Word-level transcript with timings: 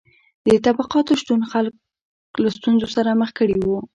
د 0.45 0.47
طبقاتو 0.65 1.19
شتون 1.21 1.41
خلک 1.51 1.75
له 2.43 2.49
ستونزو 2.57 2.87
سره 2.95 3.17
مخ 3.21 3.29
کړي 3.39 3.57
وو. 3.59 3.79